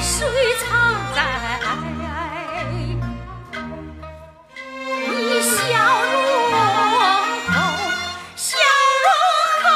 [0.00, 0.28] 水
[0.60, 0.68] 藏
[1.14, 1.18] 在
[5.08, 5.56] 你笑
[6.12, 6.14] 容
[7.48, 7.54] 后，
[8.36, 8.46] 笑
[9.04, 9.08] 容
[9.64, 9.66] 后，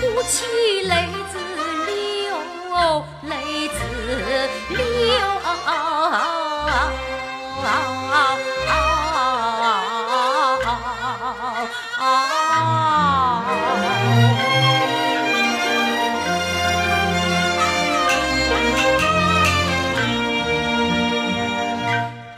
[0.00, 0.63] 哭泣。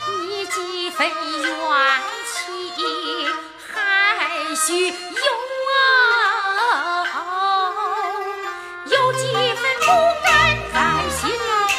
[0.08, 1.12] 你几分怨
[2.26, 2.34] 气
[3.74, 3.74] 还
[4.54, 4.92] 需有
[8.86, 9.22] 有几
[9.54, 9.86] 分不
[10.24, 10.30] 甘
[10.72, 10.76] 在
[11.10, 11.20] 心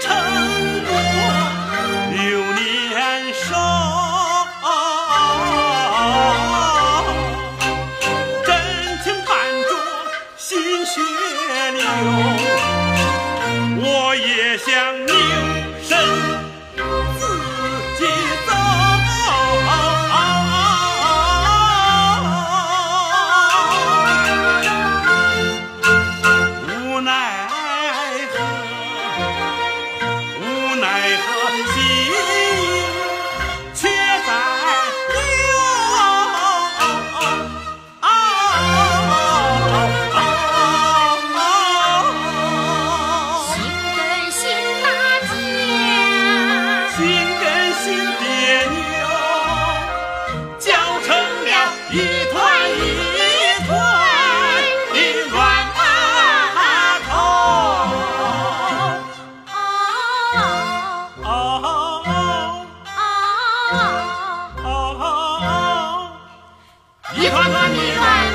[0.00, 0.06] 撑
[0.84, 1.16] 不过
[2.10, 2.18] 六
[2.54, 3.46] 年少
[8.44, 8.48] 真
[9.02, 9.28] 情伴
[9.62, 9.70] 着
[10.36, 10.46] 心
[10.84, 11.00] 血
[11.72, 11.82] 流
[13.80, 13.84] 我
[14.16, 14.66] 也想
[15.06, 15.12] 扭
[15.82, 15.88] 身
[67.48, 68.27] 妈咪来。